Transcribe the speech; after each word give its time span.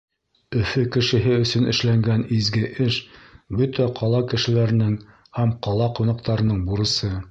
Өфө 0.59 0.85
кешеһе 0.95 1.35
өсөн 1.41 1.67
эшләнгән 1.73 2.25
изге 2.39 2.65
эш— 2.87 2.99
бөтә 3.61 3.89
ҡала 4.01 4.25
кешеләренең 4.35 4.99
һәм 5.41 5.57
ҡала 5.69 5.95
ҡунаҡтарының 6.01 6.71
бурысы. 6.73 7.17